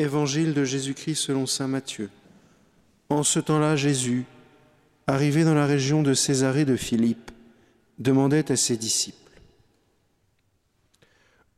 Évangile 0.00 0.54
de 0.54 0.64
Jésus-Christ 0.64 1.16
selon 1.16 1.44
Saint 1.44 1.68
Matthieu. 1.68 2.08
En 3.10 3.22
ce 3.22 3.38
temps-là, 3.38 3.76
Jésus, 3.76 4.24
arrivé 5.06 5.44
dans 5.44 5.54
la 5.54 5.66
région 5.66 6.02
de 6.02 6.14
Césarée 6.14 6.64
de 6.64 6.74
Philippe, 6.74 7.30
demandait 7.98 8.50
à 8.50 8.56
ses 8.56 8.78
disciples 8.78 9.40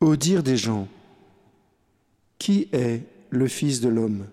Au 0.00 0.16
dire 0.16 0.42
des 0.42 0.56
gens, 0.56 0.88
qui 2.38 2.68
est 2.72 3.02
le 3.30 3.46
Fils 3.46 3.80
de 3.80 3.88
l'homme? 3.88 4.26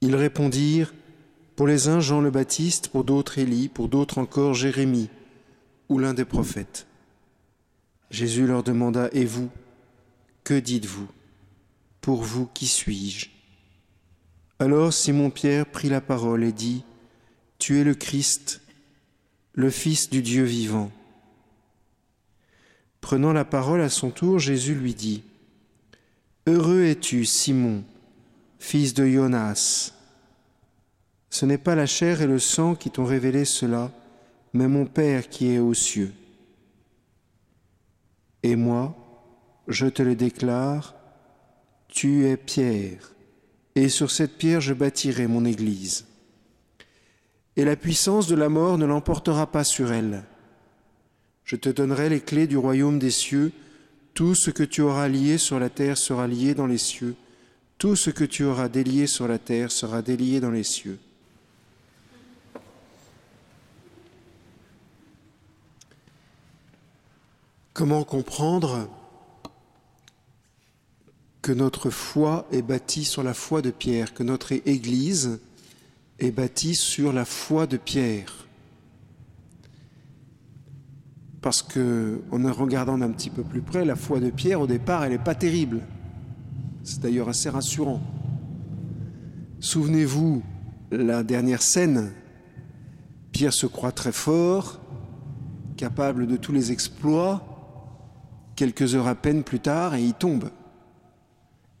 Ils 0.00 0.16
répondirent 0.16 0.94
Pour 1.56 1.66
les 1.66 1.88
uns, 1.88 2.00
Jean 2.00 2.22
le 2.22 2.30
Baptiste, 2.30 2.88
pour 2.88 3.04
d'autres, 3.04 3.36
Élie, 3.36 3.68
pour 3.68 3.90
d'autres 3.90 4.16
encore, 4.16 4.54
Jérémie 4.54 5.10
ou 5.90 5.98
l'un 5.98 6.14
des 6.14 6.24
prophètes. 6.24 6.86
Jésus 8.10 8.46
leur 8.46 8.62
demanda 8.62 9.10
Et 9.12 9.26
vous 9.26 9.50
que 10.42 10.54
dites-vous? 10.54 11.17
Pour 12.00 12.22
vous, 12.22 12.46
qui 12.54 12.66
suis-je? 12.66 13.28
Alors 14.58 14.92
Simon-Pierre 14.92 15.66
prit 15.66 15.88
la 15.88 16.00
parole 16.00 16.44
et 16.44 16.52
dit, 16.52 16.84
Tu 17.58 17.78
es 17.78 17.84
le 17.84 17.94
Christ, 17.94 18.60
le 19.54 19.70
Fils 19.70 20.10
du 20.10 20.22
Dieu 20.22 20.44
vivant. 20.44 20.90
Prenant 23.00 23.32
la 23.32 23.44
parole 23.44 23.80
à 23.80 23.88
son 23.88 24.10
tour, 24.10 24.38
Jésus 24.38 24.74
lui 24.74 24.94
dit, 24.94 25.22
Heureux 26.46 26.84
es-tu, 26.84 27.24
Simon, 27.24 27.84
fils 28.58 28.94
de 28.94 29.06
Jonas. 29.06 29.92
Ce 31.30 31.46
n'est 31.46 31.58
pas 31.58 31.74
la 31.74 31.86
chair 31.86 32.22
et 32.22 32.26
le 32.26 32.38
sang 32.38 32.74
qui 32.74 32.90
t'ont 32.90 33.04
révélé 33.04 33.44
cela, 33.44 33.92
mais 34.52 34.66
mon 34.66 34.86
Père 34.86 35.28
qui 35.28 35.48
est 35.52 35.58
aux 35.58 35.74
cieux. 35.74 36.12
Et 38.42 38.56
moi, 38.56 38.96
je 39.68 39.86
te 39.86 40.02
le 40.02 40.14
déclare, 40.14 40.94
tu 41.98 42.28
es 42.28 42.36
Pierre, 42.36 43.10
et 43.74 43.88
sur 43.88 44.12
cette 44.12 44.38
pierre 44.38 44.60
je 44.60 44.72
bâtirai 44.72 45.26
mon 45.26 45.44
Église. 45.44 46.06
Et 47.56 47.64
la 47.64 47.74
puissance 47.74 48.28
de 48.28 48.36
la 48.36 48.48
mort 48.48 48.78
ne 48.78 48.86
l'emportera 48.86 49.50
pas 49.50 49.64
sur 49.64 49.92
elle. 49.92 50.22
Je 51.42 51.56
te 51.56 51.68
donnerai 51.68 52.08
les 52.08 52.20
clés 52.20 52.46
du 52.46 52.56
royaume 52.56 53.00
des 53.00 53.10
cieux, 53.10 53.50
tout 54.14 54.36
ce 54.36 54.52
que 54.52 54.62
tu 54.62 54.80
auras 54.80 55.08
lié 55.08 55.38
sur 55.38 55.58
la 55.58 55.70
terre 55.70 55.98
sera 55.98 56.28
lié 56.28 56.54
dans 56.54 56.68
les 56.68 56.78
cieux, 56.78 57.16
tout 57.78 57.96
ce 57.96 58.10
que 58.10 58.22
tu 58.22 58.44
auras 58.44 58.68
délié 58.68 59.08
sur 59.08 59.26
la 59.26 59.40
terre 59.40 59.72
sera 59.72 60.00
délié 60.00 60.38
dans 60.38 60.52
les 60.52 60.62
cieux. 60.62 61.00
Comment 67.72 68.04
comprendre 68.04 68.88
que 71.48 71.52
notre 71.54 71.88
foi 71.88 72.46
est 72.52 72.60
bâtie 72.60 73.06
sur 73.06 73.22
la 73.22 73.32
foi 73.32 73.62
de 73.62 73.70
Pierre, 73.70 74.12
que 74.12 74.22
notre 74.22 74.52
Église 74.52 75.40
est 76.18 76.30
bâtie 76.30 76.74
sur 76.74 77.10
la 77.10 77.24
foi 77.24 77.66
de 77.66 77.78
Pierre. 77.78 78.46
Parce 81.40 81.62
que, 81.62 82.20
en 82.30 82.52
regardant 82.52 82.98
d'un 82.98 83.10
petit 83.12 83.30
peu 83.30 83.44
plus 83.44 83.62
près, 83.62 83.86
la 83.86 83.96
foi 83.96 84.20
de 84.20 84.28
Pierre, 84.28 84.60
au 84.60 84.66
départ, 84.66 85.04
elle 85.04 85.12
n'est 85.12 85.18
pas 85.18 85.34
terrible. 85.34 85.80
C'est 86.84 87.00
d'ailleurs 87.00 87.30
assez 87.30 87.48
rassurant. 87.48 88.02
Souvenez-vous, 89.58 90.42
la 90.90 91.22
dernière 91.22 91.62
scène, 91.62 92.12
Pierre 93.32 93.54
se 93.54 93.64
croit 93.66 93.92
très 93.92 94.12
fort, 94.12 94.80
capable 95.78 96.26
de 96.26 96.36
tous 96.36 96.52
les 96.52 96.72
exploits, 96.72 97.42
quelques 98.54 98.94
heures 98.94 99.08
à 99.08 99.14
peine 99.14 99.42
plus 99.44 99.60
tard, 99.60 99.94
et 99.94 100.02
il 100.02 100.12
tombe 100.12 100.50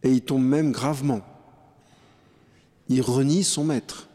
et 0.02 0.10
il 0.10 0.22
tombe 0.22 0.44
même 0.44 0.72
gravement. 0.72 1.22
Il 2.88 3.02
renie 3.02 3.44
son 3.44 3.64
maître. 3.64 4.08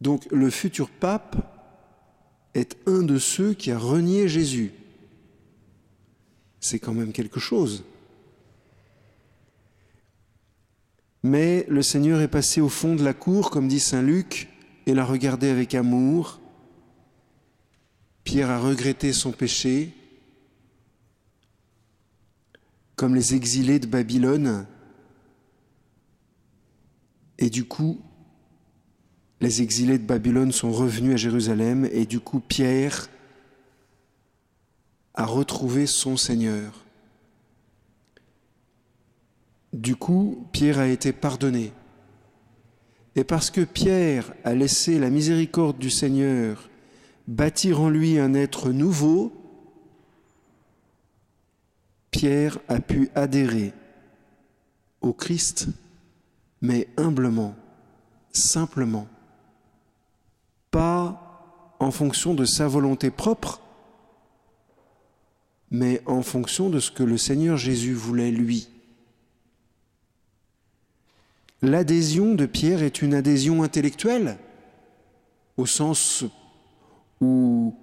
Donc 0.00 0.26
le 0.30 0.50
futur 0.50 0.88
pape 0.88 1.36
est 2.54 2.76
un 2.86 3.02
de 3.02 3.18
ceux 3.18 3.54
qui 3.54 3.70
a 3.70 3.78
renié 3.78 4.28
Jésus. 4.28 4.72
C'est 6.60 6.78
quand 6.78 6.94
même 6.94 7.12
quelque 7.12 7.40
chose. 7.40 7.84
Mais 11.22 11.66
le 11.68 11.82
Seigneur 11.82 12.20
est 12.20 12.28
passé 12.28 12.60
au 12.60 12.68
fond 12.68 12.94
de 12.94 13.04
la 13.04 13.12
cour, 13.12 13.50
comme 13.50 13.68
dit 13.68 13.80
Saint 13.80 14.02
Luc, 14.02 14.48
et 14.86 14.94
l'a 14.94 15.04
regardé 15.04 15.48
avec 15.48 15.74
amour. 15.74 16.40
Pierre 18.24 18.50
a 18.50 18.58
regretté 18.58 19.12
son 19.12 19.32
péché, 19.32 19.92
comme 23.00 23.14
les 23.14 23.34
exilés 23.34 23.78
de 23.78 23.86
Babylone. 23.86 24.66
Et 27.38 27.48
du 27.48 27.64
coup, 27.64 27.98
les 29.40 29.62
exilés 29.62 29.96
de 29.96 30.04
Babylone 30.04 30.52
sont 30.52 30.70
revenus 30.70 31.14
à 31.14 31.16
Jérusalem 31.16 31.88
et 31.92 32.04
du 32.04 32.20
coup, 32.20 32.40
Pierre 32.40 33.08
a 35.14 35.24
retrouvé 35.24 35.86
son 35.86 36.18
Seigneur. 36.18 36.84
Du 39.72 39.96
coup, 39.96 40.46
Pierre 40.52 40.78
a 40.78 40.86
été 40.86 41.14
pardonné. 41.14 41.72
Et 43.16 43.24
parce 43.24 43.50
que 43.50 43.62
Pierre 43.62 44.34
a 44.44 44.54
laissé 44.54 44.98
la 44.98 45.08
miséricorde 45.08 45.78
du 45.78 45.88
Seigneur 45.88 46.68
bâtir 47.26 47.80
en 47.80 47.88
lui 47.88 48.18
un 48.18 48.34
être 48.34 48.68
nouveau, 48.68 49.39
Pierre 52.20 52.58
a 52.68 52.80
pu 52.80 53.08
adhérer 53.14 53.72
au 55.00 55.14
Christ, 55.14 55.68
mais 56.60 56.86
humblement, 56.98 57.56
simplement, 58.30 59.08
pas 60.70 61.74
en 61.80 61.90
fonction 61.90 62.34
de 62.34 62.44
sa 62.44 62.68
volonté 62.68 63.10
propre, 63.10 63.62
mais 65.70 66.02
en 66.04 66.20
fonction 66.20 66.68
de 66.68 66.78
ce 66.78 66.90
que 66.90 67.02
le 67.02 67.16
Seigneur 67.16 67.56
Jésus 67.56 67.94
voulait 67.94 68.30
lui. 68.30 68.68
L'adhésion 71.62 72.34
de 72.34 72.44
Pierre 72.44 72.82
est 72.82 73.00
une 73.00 73.14
adhésion 73.14 73.62
intellectuelle, 73.62 74.36
au 75.56 75.64
sens 75.64 76.26
où 77.22 77.74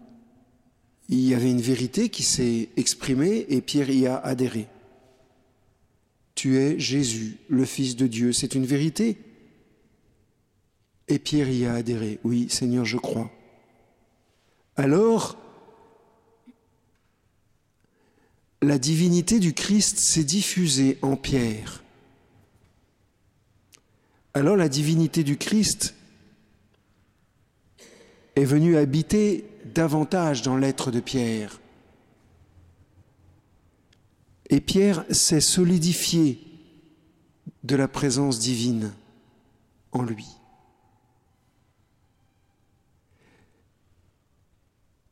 il 1.10 1.20
y 1.20 1.34
avait 1.34 1.52
une 1.52 1.62
vérité 1.62 2.10
qui 2.10 2.24
s'est 2.24 2.70
exprimée 2.78 3.46
et 3.50 3.62
Pierre 3.62 3.90
y 3.90 4.08
a 4.08 4.18
adhéré. 4.18 4.68
Tu 6.36 6.58
es 6.58 6.80
Jésus, 6.80 7.38
le 7.50 7.66
Fils 7.66 7.96
de 7.96 8.08
Dieu, 8.08 8.34
c'est 8.34 8.56
une 8.56 8.66
vérité. 8.66 9.18
Et 11.08 11.20
Pierre 11.20 11.50
y 11.50 11.66
a 11.66 11.74
adhéré. 11.74 12.20
Oui, 12.24 12.48
Seigneur, 12.50 12.86
je 12.86 12.98
crois. 12.98 13.32
Alors, 14.76 15.38
la 18.62 18.78
divinité 18.78 19.40
du 19.40 19.54
Christ 19.54 20.00
s'est 20.00 20.24
diffusée 20.24 20.98
en 21.02 21.16
Pierre. 21.16 21.84
Alors 24.38 24.56
la 24.56 24.70
divinité 24.70 25.24
du 25.24 25.36
Christ 25.36 25.96
est 28.38 28.46
venue 28.46 28.78
habiter 28.78 29.50
davantage 29.74 30.44
dans 30.44 30.58
l'être 30.58 30.92
de 30.92 31.00
Pierre. 31.00 31.60
Et 34.52 34.62
Pierre 34.62 35.04
s'est 35.10 35.42
solidifié 35.42 36.40
de 37.64 37.76
la 37.76 37.88
présence 37.88 38.38
divine 38.38 38.94
en 39.92 40.04
lui. 40.04 40.28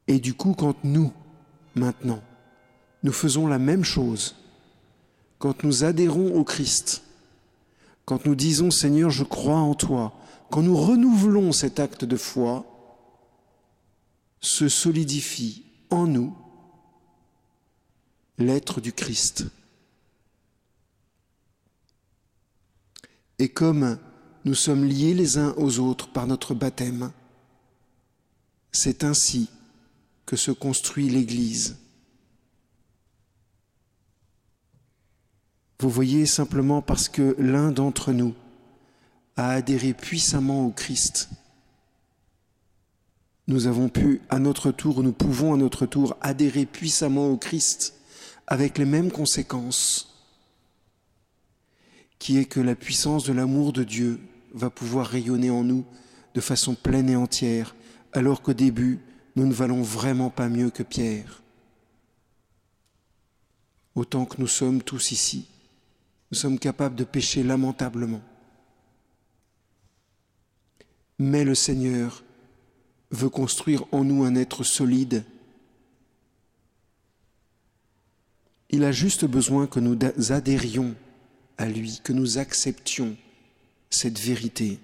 Et 0.07 0.19
du 0.19 0.35
coup, 0.35 0.53
quand 0.53 0.75
nous, 0.83 1.11
maintenant, 1.73 2.21
nous 3.01 3.11
faisons 3.11 3.47
la 3.47 3.57
même 3.57 3.83
chose, 3.83 4.35
quand 5.39 5.63
nous 5.63 5.83
adhérons 5.83 6.35
au 6.35 6.43
Christ, 6.43 7.01
quand 8.05 8.27
nous 8.27 8.35
disons 8.35 8.69
Seigneur, 8.69 9.09
je 9.09 9.23
crois 9.23 9.57
en 9.57 9.73
toi, 9.73 10.13
quand 10.51 10.61
nous 10.61 10.77
renouvelons 10.77 11.51
cet 11.51 11.79
acte 11.79 12.05
de 12.05 12.17
foi, 12.17 12.65
se 14.45 14.69
solidifie 14.69 15.63
en 15.89 16.05
nous 16.05 16.37
l'être 18.37 18.79
du 18.79 18.93
Christ. 18.93 19.45
Et 23.39 23.49
comme 23.49 23.97
nous 24.45 24.53
sommes 24.53 24.85
liés 24.85 25.15
les 25.15 25.39
uns 25.39 25.55
aux 25.57 25.79
autres 25.79 26.09
par 26.11 26.27
notre 26.27 26.53
baptême, 26.53 27.11
c'est 28.71 29.03
ainsi 29.03 29.49
que 30.27 30.35
se 30.35 30.51
construit 30.51 31.09
l'Église. 31.09 31.77
Vous 35.79 35.89
voyez 35.89 36.27
simplement 36.27 36.83
parce 36.83 37.09
que 37.09 37.35
l'un 37.39 37.71
d'entre 37.71 38.11
nous 38.11 38.35
a 39.37 39.49
adhéré 39.49 39.93
puissamment 39.93 40.67
au 40.67 40.71
Christ, 40.71 41.29
nous 43.47 43.67
avons 43.67 43.89
pu 43.89 44.21
à 44.29 44.39
notre 44.39 44.71
tour, 44.71 45.03
nous 45.03 45.11
pouvons 45.11 45.53
à 45.53 45.57
notre 45.57 45.85
tour 45.85 46.17
adhérer 46.21 46.65
puissamment 46.65 47.29
au 47.29 47.37
Christ 47.37 47.93
avec 48.47 48.77
les 48.77 48.85
mêmes 48.85 49.11
conséquences. 49.11 50.11
qui 52.17 52.37
est 52.39 52.45
que 52.45 52.59
la 52.59 52.75
puissance 52.75 53.25
de 53.25 53.33
l'amour 53.33 53.71
de 53.71 53.83
Dieu 53.83 54.19
va 54.53 54.69
pouvoir 54.69 55.05
rayonner 55.05 55.51
en 55.51 55.63
nous 55.63 55.85
de 56.33 56.41
façon 56.41 56.73
pleine 56.73 57.09
et 57.09 57.15
entière, 57.15 57.75
alors 58.13 58.41
qu'au 58.41 58.53
début, 58.53 58.99
nous 59.35 59.45
ne 59.45 59.53
valons 59.53 59.81
vraiment 59.83 60.29
pas 60.29 60.49
mieux 60.49 60.69
que 60.69 60.81
Pierre. 60.81 61.43
Autant 63.95 64.25
que 64.25 64.39
nous 64.39 64.47
sommes 64.47 64.81
tous 64.81 65.11
ici, 65.11 65.47
nous 66.31 66.37
sommes 66.37 66.57
capables 66.57 66.95
de 66.95 67.03
pécher 67.03 67.43
lamentablement. 67.43 68.21
Mais 71.19 71.43
le 71.43 71.53
Seigneur 71.53 72.24
veut 73.11 73.29
construire 73.29 73.85
en 73.91 74.03
nous 74.03 74.23
un 74.23 74.35
être 74.35 74.63
solide. 74.63 75.23
Il 78.69 78.83
a 78.83 78.91
juste 78.91 79.25
besoin 79.25 79.67
que 79.67 79.79
nous 79.79 79.97
adhérions 80.31 80.95
à 81.57 81.67
lui, 81.67 82.01
que 82.03 82.13
nous 82.13 82.37
acceptions 82.37 83.15
cette 83.89 84.19
vérité. 84.19 84.79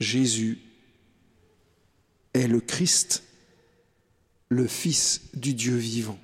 Jésus 0.00 0.58
est 2.34 2.48
le 2.48 2.60
Christ, 2.60 3.22
le 4.48 4.66
Fils 4.66 5.22
du 5.34 5.54
Dieu 5.54 5.76
vivant. 5.76 6.18